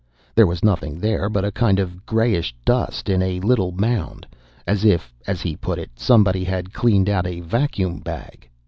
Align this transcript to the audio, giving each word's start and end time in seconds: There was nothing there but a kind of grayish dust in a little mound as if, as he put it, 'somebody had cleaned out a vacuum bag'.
There 0.33 0.47
was 0.47 0.63
nothing 0.63 0.97
there 0.97 1.29
but 1.29 1.45
a 1.45 1.51
kind 1.51 1.77
of 1.77 2.07
grayish 2.07 2.55
dust 2.65 3.07
in 3.07 3.21
a 3.21 3.39
little 3.41 3.71
mound 3.71 4.25
as 4.65 4.83
if, 4.83 5.13
as 5.27 5.41
he 5.41 5.55
put 5.55 5.77
it, 5.77 5.91
'somebody 5.95 6.43
had 6.43 6.73
cleaned 6.73 7.07
out 7.07 7.27
a 7.27 7.41
vacuum 7.41 7.99
bag'. 7.99 8.49